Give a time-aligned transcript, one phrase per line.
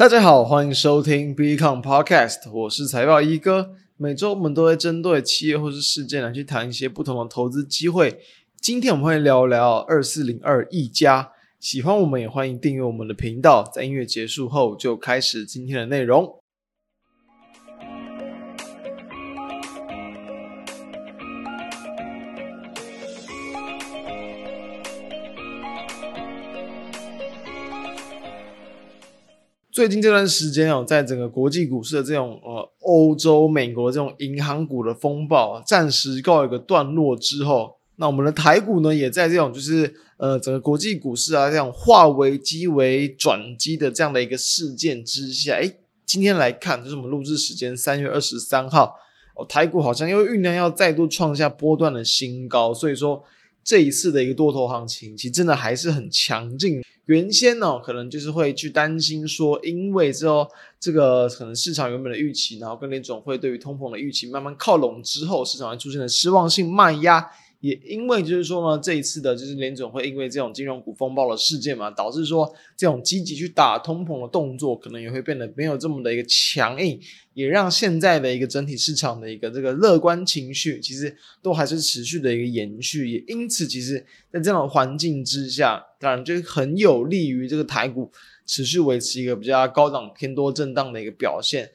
[0.00, 3.72] 大家好，欢迎收听 Becon Podcast，我是财报一哥。
[3.98, 8.18] 每周我们都会针对企业或是事件来去谈一些不同的投资机会。
[8.62, 11.32] 今天我们会聊聊二四零二亿家。
[11.58, 13.62] 喜欢我们也欢迎订阅我们的频道。
[13.74, 16.39] 在音乐结束后，就开始今天的内容。
[29.72, 48.96] 最近这段时间哦，在整个国际股市的这种呃欧洲、美国这种银行股的风暴暂时告一个段落之后，那我们的台股呢，也在这种就是呃整个国际股市啊这样化危机为转机的这样的一个事件之下，诶，今天来看就是我们录制时间三月二十三号
[49.36, 53.22] 哦，台股好像又酝酿要再度创下波段的新高，所以说。
[53.62, 56.82] 这一次的一个多头行情，其实真的还是很强劲。
[57.06, 60.46] 原先呢，可能就是会去担心说，因为之后
[60.78, 67.30] 这个可能市场原本的预期，然后跟联总会对于通膨的预期慢慢靠拢之后，市场会出现了失望性卖压。
[67.60, 76.98] 也因为就是说呢，这一次的就是联准会因为这种金融股风暴的事件嘛，导致说这种积极去打通膨的动作，可能也会变得没有这么的一个强硬，
[77.34, 83.06] 也让现在的一个整体市场的一个这个乐观情绪，其实都还是持续的一个延续。
[83.06, 88.10] 也因此，其实在这种环境之下，当然就很有利于这个台股
[88.46, 91.70] 持续维持一个比较高档偏多震荡的一个表现。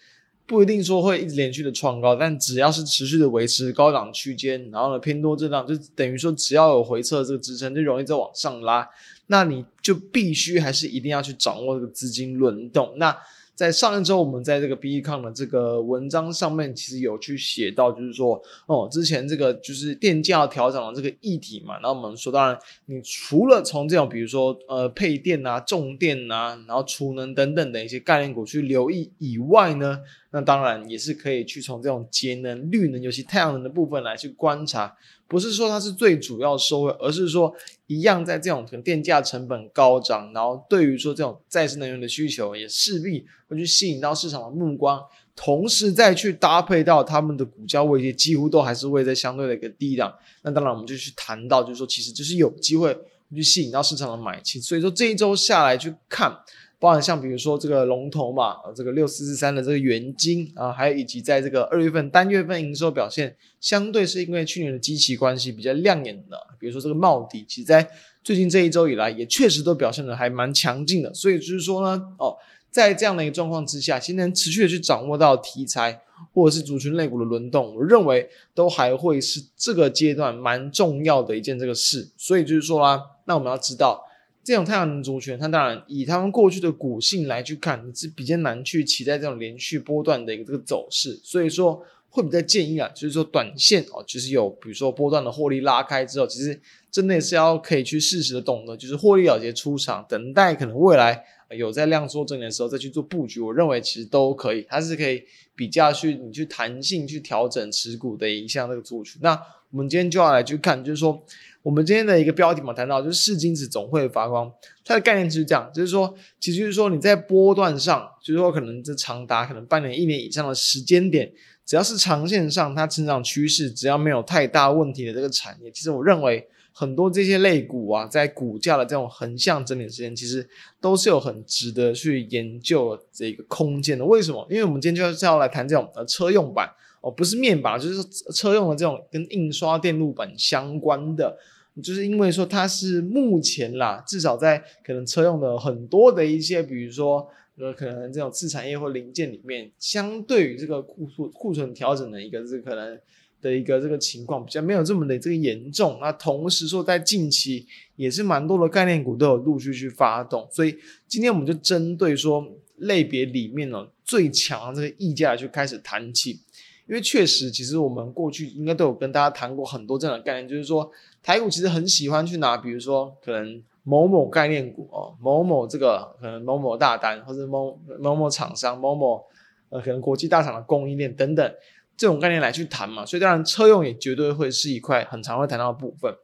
[0.48, 8.88] 不一定说会一直连续的创高，但只要是持续的维持高档区间，然后呢偏多震荡，就等于说只要有回撤这个支撑，就容易再往上拉。
[9.28, 12.94] 那你就必须还是一定要去掌握这个资金轮动。
[12.98, 13.18] 那
[13.56, 21.76] 在上一周，我们在这个 BECOM 的这个文章上面，其实有去写到，就是说，哦，之前这个就是电价调整的这个议题嘛。
[21.80, 30.02] 然后我们说，当然，你除了从这种比如说呃配电啊、重电啊，然后储能等等的一些概念股去留意以外呢，
[30.36, 34.94] 那当然也是可以去从这种节能、绿能，尤其太阳能的部分来去观察。
[35.30, 37.56] 不是说它是最主要收益，而是说
[37.88, 45.01] 一样在这种可能电价成本高涨，然后对于说这种再生能源的需求也势必会去吸引到市场的目光，
[45.38, 52.94] 同时再去搭配到他们的股价位阶几乎都还是位在相对的一个低档，那当然我们就去谈到，就是说其实就是有机会
[53.34, 56.38] 去吸引到市场的买气，所以说这一周下来去看。
[56.85, 67.90] 包含像比如说这个龙头嘛，这个六四四三的这个元晶啊，还有以及在这个二月份单月份营收表现，相对是因为去年的基期关系比较亮眼的，比如说这个茂迪，其实在
[68.24, 72.38] 最近这一周以来也确实都表现的还蛮强劲的，所以就是说呢，哦，
[72.69, 76.00] 在这样的一个状况之下，现在持续的去掌握到题材
[76.35, 84.05] 或者是族群类股的轮动，我认为都还会是这个阶段蛮重要的一件这个事，所以就是说啦，那我们要知道。
[84.45, 96.61] 这种太阳能族群，它当然以他们过去的股性来去看，你是比较难去期待这种连续波段的一个这个走势，所以说会比较建议啊，就是说短线哦，就是有比如说波段的获利拉开之后，其实
[96.91, 101.25] 真的也是要可以去适时的懂得，就是获利了结出场，等待可能未来
[101.57, 105.23] 有在量缩整理的时候再去做布局，我认为其实都可以，它是可以
[105.56, 109.19] 比较去你去弹性去调整持股的一项这个族群。
[109.23, 109.31] 那
[109.72, 111.25] 我们今天就要来去看，就是说。
[111.66, 114.53] 我们今天的一个标题嘛，谈到就是是金子总会发光，
[114.84, 121.31] 它的概念就是这样，就是说，其实就是说你在波段上，就是说可能这长达可能半年、一年以上的时间点，
[121.66, 130.48] 只要是长线上它成长趋势，只要没有太大问题的这个产业，其实我认为很多这些类股啊，在股价的这种横向整理时间，其实
[130.80, 134.06] 都是有很值得去研究的这个空间的。
[134.06, 134.46] 为什么？
[134.52, 136.70] 因为我们今天就是要来谈这种呃车用版
[137.02, 138.04] 哦，不是面板，就是
[138.36, 141.36] 车用的这种跟印刷电路板相关的。
[141.81, 147.28] 就是因为说它是目前啦，至少在可能车用的很多的一些，比如说
[147.58, 153.00] 呃，可能这种次产业或零件里面，相对于这个库库库存调整的一个这可能
[153.41, 155.97] 的一个这个情况比较没有这么的这个严重。
[156.02, 157.66] 那同时说在近期
[157.96, 160.75] 也是蛮多的概念股都有陆续去发动，所以
[161.07, 162.46] 今天我们就针对说
[162.78, 166.39] 类别里面呢最强这个溢价去开始谈起。
[166.88, 170.92] 因为确实，其实我们过去应该都有跟大家谈过很多这样的概念，就是说
[171.24, 179.24] 台股其实很喜欢去拿，比如说可能某某概念股哦，某某这个可能某某大单，或者某某某厂商、某某
[179.70, 181.54] 呃可能国际大厂的供应链等等
[181.98, 183.06] 这种概念来去谈嘛。
[183.06, 186.16] 所以当然车用也绝对会是一块很常会谈到的部分。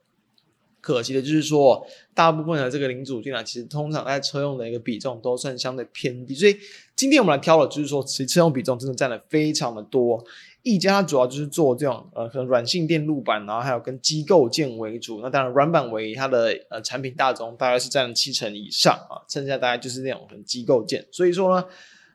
[0.79, 1.85] 可惜的就是说，
[2.15, 6.33] 大部分的这个零组件啊，其实通常在车用的一个比重都算相对偏低。
[6.33, 6.57] 所以
[7.01, 10.23] 今天我们来挑的，就是说，其实车用比重真的占了非常的多。
[10.61, 15.19] 一家主要就是做这种呃，可能软性电路板，然后还有跟机构件为主。
[15.19, 21.03] 那当然软板为它的呃产品大宗，大概是占了七成以上啊，剩下大概就是那种可能机构件。
[21.11, 21.65] 所以说呢。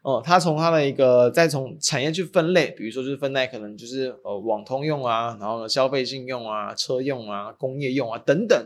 [0.02, 8.56] 哦，它从它的一个再从产业去分类，比如说就是分类可能就是呃网通用啊，然后呢消费性用啊、车用啊、工业用啊等等。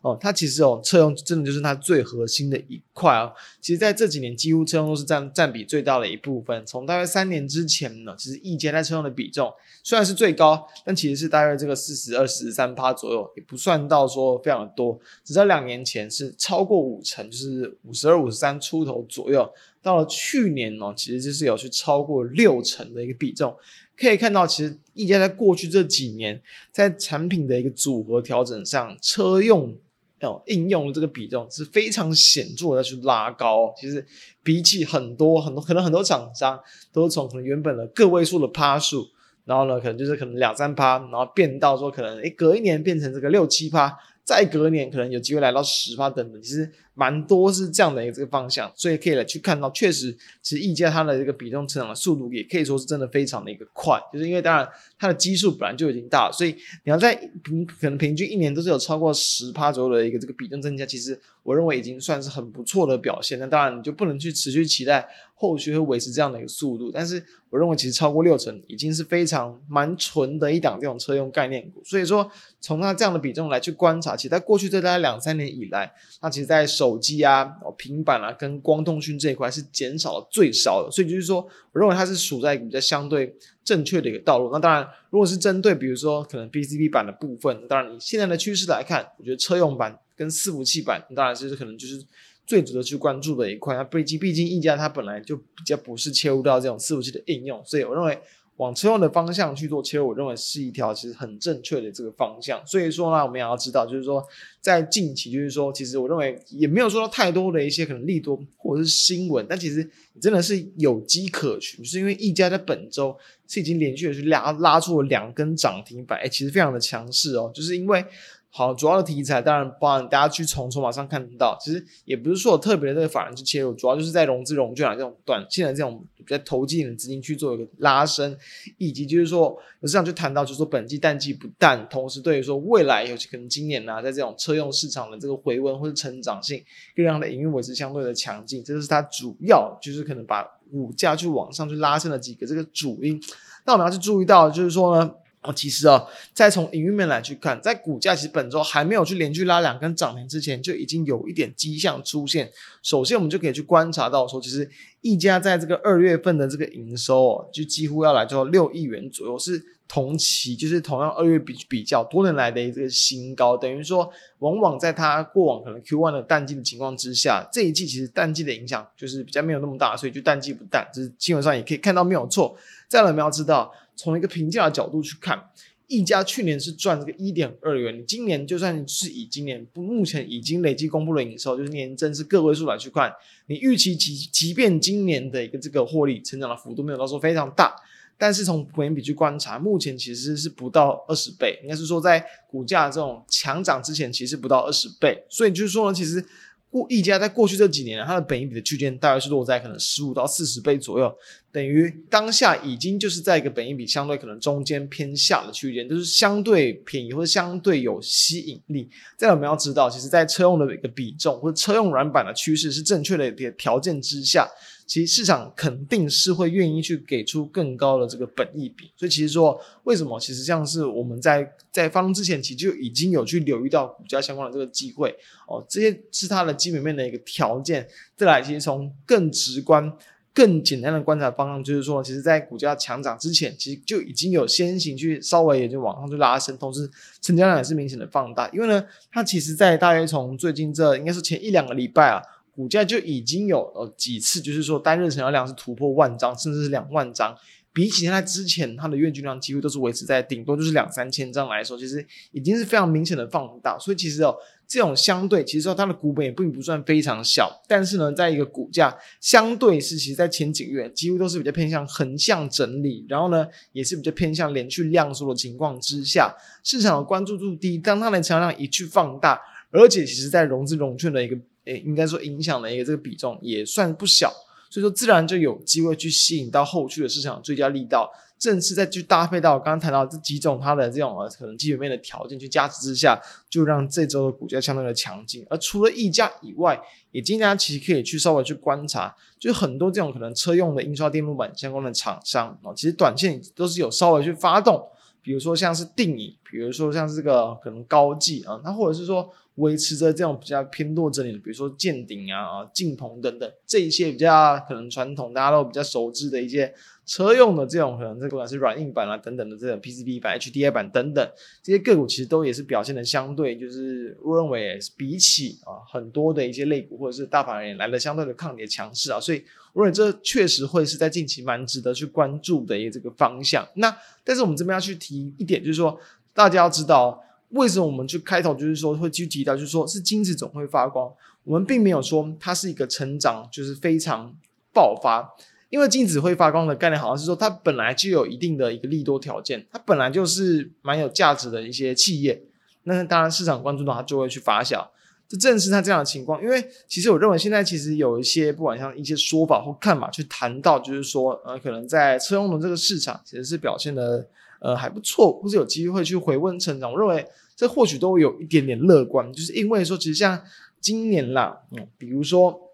[0.00, 3.32] 哦，它其实哦车用真的就是它最核心的一块哦。
[3.60, 6.64] 其实在这几年，几乎车用都是占占比最大的一部分。
[6.64, 9.52] 从大约三年之前呢，其实毅嘉在车用的比重
[9.82, 14.98] 虽然是最高，但其实是大约这个四十二、四十三趴左右，也不算到说非常的多。
[15.24, 19.50] 只在两年前是超过五成，就是五十二、五十三出头左右。
[19.80, 23.56] 到了去年呢，其实就是有去超过六成的一个比重，
[23.96, 26.40] 可以看到，其实毅嘉在过去这几年
[26.70, 29.74] 在产品的一个组合调整上，车用
[30.20, 33.72] 哦应用的这个比重是非常显著的去拉高。
[33.76, 34.04] 其实
[34.42, 36.58] 比起很多很多可能很多厂商
[36.92, 39.06] 都是从可能原本的个位数的趴数，
[39.44, 43.96] 然后呢可能就是可能两三趴，然后变到说可能诶隔一年变成这个六七趴，
[44.28, 46.70] 再隔年可能有机会来到十趴等等，其实。
[46.98, 50.10] 蛮多是这样的一个方向，所以可以来去看到，确实，
[50.42, 56.50] 其实溢价它的这个比重成长的速度也可以说是真的非常的一个快，就是因为当然它的基数本来就已经大，所以
[56.82, 57.14] 你要在
[57.44, 63.38] 平可能平均一年都是有超过十趴左右的一个这个比重增加，其实我认为已经算是很不错的表现。
[63.38, 71.80] 那当然你就不能去持续期待后续会维持这样的一个速度，但是我认为其实超过六成已经是非常蛮纯的一档这种车用概念股。
[71.84, 72.28] 所以说
[72.60, 77.44] 从它这样的比重来去观察，其实在过去这大概两三年以来，它其实在手机啊、
[77.76, 81.40] 平板啊，跟光通讯这一块是减少了最少的，所以就是说，
[81.72, 83.32] 我认为它是处在一个比较相对
[83.62, 84.50] 正确的一个道路。
[84.52, 92.04] 那当然，如果是针对比如说可能 PCB 板的部分，当然你现在的趋势来看，我觉得车用板跟伺服器板，当然是可能就是
[92.44, 93.76] 最值得去关注的一块。
[93.76, 98.18] 那毕竟毕竟毅嘉它本来就比较不是切入到这种伺服器的应用，所以我认为。
[98.58, 102.64] 往车用的方向去做切入，我认为是一条其实很正确的这个方向。
[102.66, 104.22] 所以说呢，我们也要知道，就是说
[104.60, 109.88] 在近期，就是说，其实我认为也没有说到太多的一些可能利多或者是新闻，但其实
[110.20, 113.16] 真的是有机可循，是因为一家在本周
[113.46, 118.04] 是已经连续的去拉拉出了两根涨停板，哎，其实非常的强势哦，就是因为。
[118.50, 128.36] 好，主要的题材当然包含大家去从筹码上看到，其实也不是说有特别的这个法人去切入，主要就是在融资融券啊这种短线的这种比较投机的资金去做一个拉升，
[128.78, 136.64] 以及就是说有市场就谈到，就是说本季淡季不淡，同时对于说未来有可能今年呢、在这种车用市场的这个回温或者成长性，
[136.96, 140.42] 更让它的营运维持相对的强劲，这就是它主要就是可能把
[140.72, 143.22] 股价去往上去拉升的几个这个主因。
[143.66, 145.14] 那我们要去注意到，就是说呢。
[145.40, 146.04] 哦，其实啊，
[146.34, 152.50] 再从营运面来去看，在股价其实本周还没有去连续拉两根涨停之前，就已经有一点迹象出现。
[152.82, 154.68] 首先，我们就可以去观察到说，其实
[155.00, 163.56] 一家在这个二月份的这个营收哦，就几乎要来到六亿元左右，是同期就是同样二月比比较多年来的一个新高。
[163.56, 164.08] 等于说，
[164.40, 172.56] 往往在它过往可能 Q one 的淡季的情况之下，这一季其实淡季的影响就是比较没有那么大，所以就淡季不淡，就是基本上也可以看到没有错。
[172.86, 173.72] 再来，我们要知道。
[174.00, 175.50] 从一个评价的角度去看，
[175.88, 183.12] 一家去年是赚这个一点二元，你今年就算是以今年不目前已经累计公布的营收，就是年增是个位数来去看，
[183.46, 187.74] 你预期即即便今年的一个这个获利成长的幅度没有到说非常大，
[188.18, 196.24] 但是从本益比去观察，目前其实是不到二十倍，应该是说在股价这种强涨之前，其实不到二十倍，所以就是说呢，其实。
[196.70, 201.10] 过毅嘉在过去这几年，它的本益比的区间大概是落在可能十五到四十倍左右，
[201.50, 208.86] 等于当下已经就是在一个本益比相对可能中间偏下的区间，就是相对便宜或者相对有吸引力。
[209.16, 214.46] 再来我们要知道，其实，在车用的一个比重或者车用软板的趋势是正确的一个条件之下。
[214.88, 220.18] 其实市场肯定是会愿意去给出更高的这个本益比，所以其实说为什么？
[220.18, 225.14] 其实像是我们在在发动之前，其实就已经有去留意到股价相关的这个机会
[225.46, 227.86] 哦，这些是它的基本面的一个条件。
[228.16, 229.92] 再来，其实从更直观、
[230.32, 236.90] 更简单的观察方向，就是说，其实在股价强涨之前，其实就已经有先行去稍微也就往上去拉升，同时
[237.20, 238.48] 成交量也是明显的放大。
[238.54, 242.22] 因为呢，它其实在大约从最近这应该是前一两个礼拜啊。
[242.58, 247.32] 股价就已经有呃几次，就是说单日成交量是突破万张，甚至是两万张。
[247.72, 253.78] 比起它之前，它的月均量几乎都是维持在顶多就是两三千张来说，其实已经是非常明显的放大。
[253.78, 254.34] 所以其实哦，
[254.66, 266.34] 这种相对其实说它的股本也并不算非常小，但是呢，在一个股价相对是其实在前几个月几乎都是比较偏向横向整理，然后呢也是比较偏向连续量缩的情况之下，
[266.64, 269.40] 市场的关注度低，当它的成交量一去放大。
[269.70, 271.36] 而且其实在融资融券的一个
[271.68, 274.32] 诶，应该说影响的一个这个比重也算不小，
[274.68, 278.10] 所以说自然就有机会去吸引到后续的市场追加力道。
[278.38, 283.20] 正是在去搭配到我刚刚谈到这几种它的这种呃可能基本面的条件去加持之下，
[283.50, 285.44] 就让这周的股价相对的强劲。
[285.50, 294.86] 而除了溢价以外，也建议大家其实可以去稍微去观察，就很多这种可能车用的印刷电路板相关的厂商啊，其实短线都是有稍微去发动，
[295.20, 306.74] 比如说像是定影，比如说像这个可能高技啊，那或者是说维持着这种比较偏弱整理的，比如说健鼎啊、啊镜鹏等等这一些比较可能传统大家都比较熟知的一些。
[307.08, 311.26] 车用的这种可能，这不管是软硬板啊等等的这种 PCB 板、HDI 板等等
[311.62, 323.66] 这些个股，其实都也是表现的相对，就是我认为比起啊很多的一些类股或者是大盘而言来的相对的抗跌强势啊，所以我认为这确实会是在近期蛮值得去关注的一个这个方向。
[323.76, 325.98] 那但是我们这边要去提一点，就是说
[326.38, 334.32] 大家要知道为什么我们去开头就是说会去提到，就是说是金子总会发光，我们并没有说它是一个成长就是非常
[334.72, 335.34] 爆发。
[335.68, 342.40] 因为金子会发光的概念，好像是说它本来就有一定的一个利多条件，它本来就是蛮有价值的一些企业。
[342.84, 344.86] 那当然市场关注到它就会去发酵，
[345.26, 346.40] 这正是它这样的情况。
[346.40, 354.26] 因为其实我认为现在其实有一些不管像一些说法或看法去谈到，就是说呃可能在车用的这个市场其实是表现的
[354.60, 356.92] 呃还不错，或是有机会去回温成长。
[356.92, 360.42] 我认为这或许都有一点点乐观，就是因为说其实像
[360.80, 362.64] 今年啦，嗯，比如说。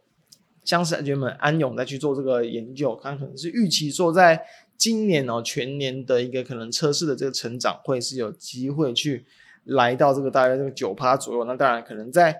[0.65, 4.43] 像是原本安永在去做这个研究，看可能是预期说，在
[4.79, 9.27] 今年哦全年的一个可能车市的这个成长会是有机会去
[9.65, 11.45] 来到这个大约这个九趴左右。
[11.45, 12.35] 那当然可能在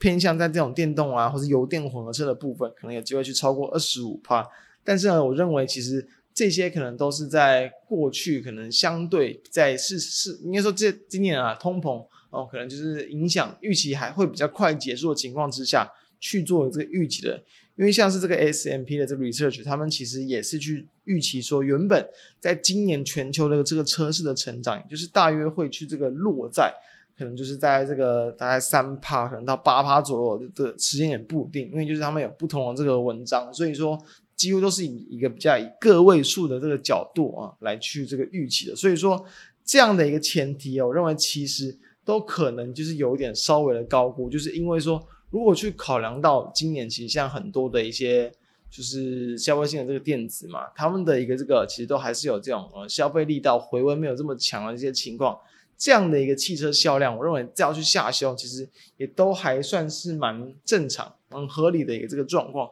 [0.00, 4.44] 偏向在这种电动啊或是油电混合车的部分，可能有机会去超过二十五趴。
[4.82, 17.42] 但是呢，我认为其实这些可能都是在过去可能相对在是是应该说这今年啊通膨哦可能就是影响预期还会比较快结束的情况之下去做这个预期的。
[17.76, 22.06] 因为像是这个 S M P 的这个 research，他们其实也是去预期说，原本
[22.38, 26.74] 在今年全球的这个车市的成长，就是大约会去这个落在，
[27.16, 33.98] 可能就是在这个大概三趴，可能到八趴左右的时间点不定，因为就是他们有不同的这个文章，所以说
[34.40, 39.22] 几乎都是以一个比较以个位数的这个角度啊来去这个预期的，所以说
[39.64, 45.06] 这样的一个前提哦，我认为其实都可能就是有点稍微的高估，就是因为说。
[45.32, 48.28] 如果去考量到今年，其实像很多的一些
[48.68, 55.38] 就是消费性的这个电子嘛，他们的一个这个其实都还是有这种呃消费力道回温没有这么强的一些情况，
[55.78, 62.68] 这样的一个汽车销量，我认为再要去下修，其实也都还算是蛮正常、蛮合理的一个这个状况。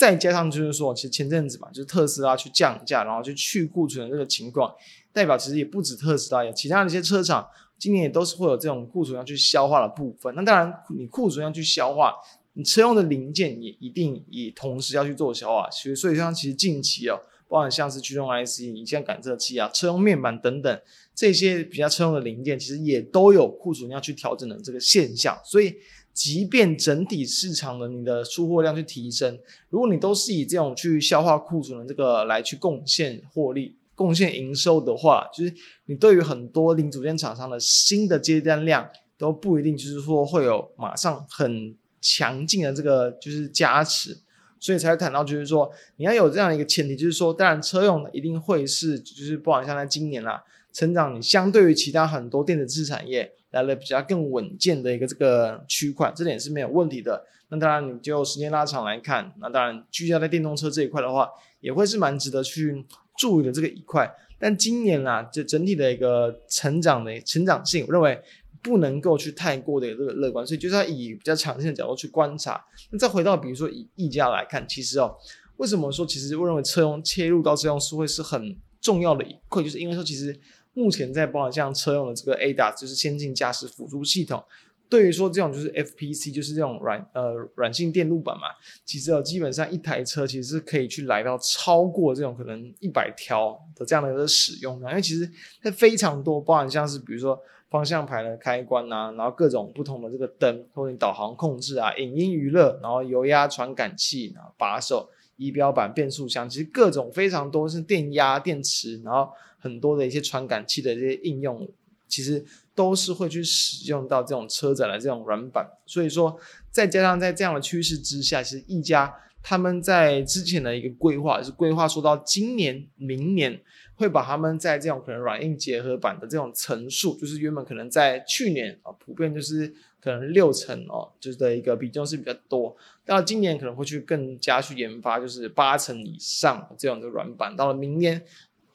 [0.00, 4.72] 再加上就是说，其实前阵子嘛，就是特斯拉去降价，然后去去库存的这个情况，
[5.12, 7.46] 代表其实也不止特斯拉，有其他的一些车厂。
[7.78, 12.14] 今年也都是会有这种库存要去消化的部分，那当然你库存要去消化，
[12.54, 15.68] 你车用的零件也一定也同时要去做消化。
[15.68, 20.80] 其实所以像其实近期哦，包含像是驱动 IC、影像感测器啊、车用面板等等
[21.14, 25.38] 这些比较车用的零件，其实也都有库存要去调整的这个现象。
[25.44, 25.74] 所以
[26.20, 29.38] 即便整体市场的你的出货量去提升，
[29.70, 33.78] 如果你都是以这种去消化库存的这个来去贡献获利。
[33.94, 35.54] 贡献营收的话，就是
[35.86, 38.86] 你对于很多零组件厂商的新的接单量
[39.16, 44.18] 都不一定，就是说会有马上很强劲的这个就是加持，
[44.58, 57.24] 所以才会谈到就是说你要有这样一个前提，就是说当然车用一定会是就是不管像在今年啦，成长你相对于其他很多电子制产业来了比较更稳健的一个这个区块，这点是没有问题的。
[57.48, 61.28] 那当然你就时间拉长来看，那当然聚焦在电动车这一块的话，
[61.60, 62.84] 也会是蛮值得去。
[63.18, 68.18] 注意的这个一块，但今年啊，这整体的一个成长的成长性，我认为
[68.62, 72.64] 不能够去太过的这个乐观，所以就是要以比较长线的角度去观察。
[72.90, 75.14] 那再回到比如说以溢价来看，其实哦，
[75.58, 80.34] 为什么说其实我认为车用切入到车用是会是很重要的一块，就是因为说其实
[80.72, 84.42] 目前在包含像车用的这个 ADAS，就是先进驾驶辅助系统。
[84.88, 88.48] 对于说这种就是 FPC，就是这种软呃软性电路板嘛，
[88.84, 95.30] 其实基本上一台车其实是可以去来到超过这种可能一百条的这样的一个使用的，因为其实
[95.62, 109.30] 它非常多，包含像是比如说方向盘的开关啊，然后各种不同的这个灯或者你导航控制啊、影音娱乐，然后油压传感器、然后把手、仪表板、变速箱，其实各种非常多是电压、电池，然后
[109.60, 111.68] 很多的一些传感器的这些应用，
[112.08, 112.44] 其实。
[112.72, 116.38] 都是会去使用到这种车载的这种软板，所以说
[116.70, 119.12] 再加上在这样的趋势之下，其实一家
[119.42, 123.60] 他们在之前的一个规划是规划说到今年、明年
[123.96, 132.74] 会把他们在这种可能软硬结合板的这种层数，就是原本可能在去年啊普遍就是可能六成哦，就是的一个比重是比较多。
[133.04, 137.54] 到今年可能会去更加去研发，就是八成以上这样的软板。
[137.54, 138.24] 到了明年，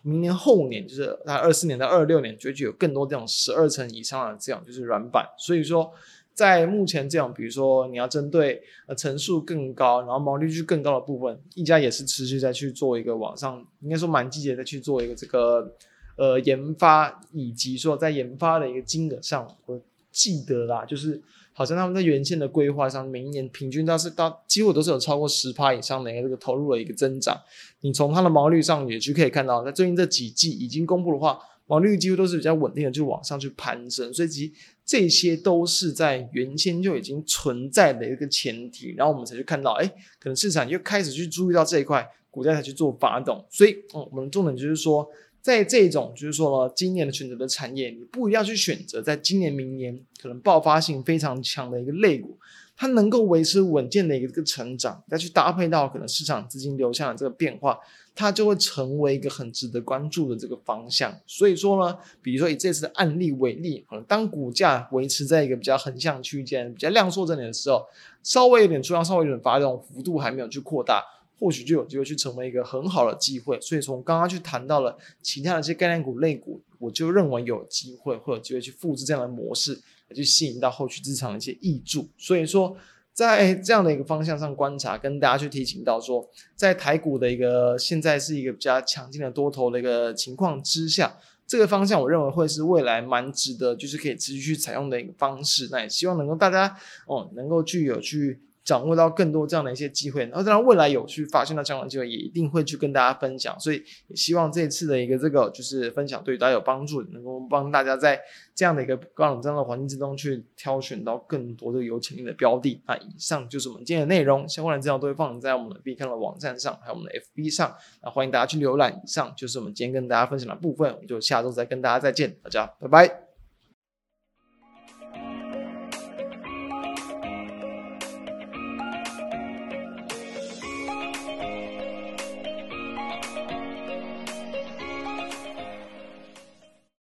[0.06, 5.28] 明年后年就是在二四年到二六年，就会有更多这种十二层以上的这样就是软板。
[5.38, 5.92] 所以说。
[6.36, 15.74] 在目前这样，比如说你要针对呃层数更高，然后毛利率更高的部分，一家也是持续在去做一个往上，应该说蛮积极的去做一个这个
[16.18, 19.80] 呃研发，以及说在研发的一个金额上，我
[20.12, 21.22] 记得啦，就是
[21.58, 27.36] 好像他们在原先的规划上，每一年平均都是到几乎都是有超过十趴以上的一个这个投入的一个增长。
[27.80, 34.52] 你从它的毛利率上也就可以看到，在最近这几季已经公布的话，毛利率几乎都是比较稳定的，就往上去攀升，所以其实。
[34.88, 39.88] 这些都是在原先就已经存在的一个前提，然后我们才去看到，哎，
[40.20, 43.44] 可能市场又开始去注意到这一块，股价才去做发动。
[43.50, 45.10] 所以，嗯，我们重点就是说，
[45.46, 52.36] 在这种就是说呢，今年的选择的产业，你不一定要去选择在今年、明年可能爆发性非常强的一个类股。
[52.76, 57.78] 它能够维持稳健的一个成长，再去搭配到可能市场资金流向的这个变化，
[58.16, 61.16] 它就会成为一个很值得关注的这个方向。
[61.28, 67.86] 所以说呢，比如说以这次的案例为例，可能当股价维持在一个比较横向区间、比较量缩整理的时候，
[68.24, 71.04] 稍微有点出量，稍微有点发动，幅度还没有去扩大，
[71.40, 73.60] 或许就有机会去成为一个很好的机会。
[73.62, 79.82] 所以从刚刚去谈到了其他的这些概念股类股，我就认为有机会会有机会去复制这样的模式。
[80.08, 82.78] 来去吸引到后续市场的一些挹注，所以说
[83.12, 95.70] 在这样的一个方向上观察，跟大家去提醒到说，在台股的一个现在是一个比较强劲的多头的一个情况之下，这个方向我认为会是未来蛮值得，就是可以持续去采用的一个方式。
[95.72, 96.78] 那也希望能够大家
[97.08, 98.40] 哦，能够具有去。
[98.66, 103.58] 掌握到更多这样的一些机会，然后当然未来有去发现到这样的机会，也一定会去跟大家分享。
[103.60, 108.20] 所以也希望这一次的一个这个就是分享，对大家有帮助，能够帮大家在
[108.56, 112.82] 这样的一个高冷这样的环境之中去挑选到更多的有潜力的标的。
[112.88, 117.76] 那以上就是我们今天的内容，相关的资料都会放在我们的 B 站的网站上，还有我们的 FB 上。
[118.02, 119.00] 那欢迎大家去浏览。
[119.04, 123.25] 以上就是我们今天跟大家分享的部分，我们就下周再跟大家再见，大家拜拜。